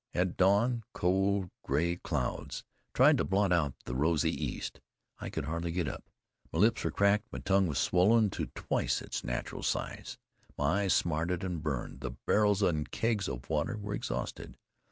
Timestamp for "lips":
6.57-6.83